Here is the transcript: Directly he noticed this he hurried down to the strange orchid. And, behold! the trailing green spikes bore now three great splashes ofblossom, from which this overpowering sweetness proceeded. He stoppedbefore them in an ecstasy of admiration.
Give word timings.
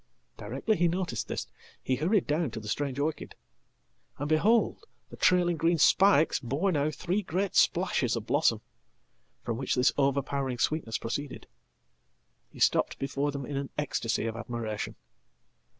Directly 0.35 0.77
he 0.77 0.87
noticed 0.87 1.27
this 1.27 1.45
he 1.83 1.97
hurried 1.97 2.25
down 2.25 2.49
to 2.49 2.59
the 2.59 2.67
strange 2.67 2.97
orchid. 2.97 3.35
And, 4.17 4.27
behold! 4.27 4.87
the 5.11 5.15
trailing 5.15 5.57
green 5.57 5.77
spikes 5.77 6.39
bore 6.39 6.71
now 6.71 6.89
three 6.89 7.21
great 7.21 7.55
splashes 7.55 8.15
ofblossom, 8.15 8.61
from 9.43 9.57
which 9.57 9.75
this 9.75 9.93
overpowering 9.99 10.57
sweetness 10.57 10.97
proceeded. 10.97 11.45
He 12.51 12.59
stoppedbefore 12.59 13.31
them 13.31 13.45
in 13.45 13.55
an 13.57 13.69
ecstasy 13.77 14.25
of 14.25 14.35
admiration. 14.35 14.95